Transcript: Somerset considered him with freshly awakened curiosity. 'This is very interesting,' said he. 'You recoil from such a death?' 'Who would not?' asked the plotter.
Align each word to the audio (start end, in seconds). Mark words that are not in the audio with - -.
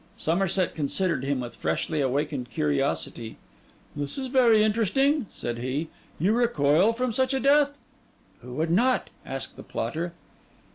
Somerset 0.17 0.73
considered 0.73 1.23
him 1.23 1.39
with 1.41 1.55
freshly 1.55 2.01
awakened 2.01 2.49
curiosity. 2.49 3.37
'This 3.95 4.17
is 4.17 4.27
very 4.29 4.63
interesting,' 4.63 5.27
said 5.29 5.59
he. 5.59 5.89
'You 6.17 6.31
recoil 6.33 6.91
from 6.91 7.13
such 7.13 7.35
a 7.35 7.39
death?' 7.39 7.77
'Who 8.41 8.51
would 8.55 8.71
not?' 8.71 9.11
asked 9.23 9.57
the 9.57 9.63
plotter. 9.63 10.13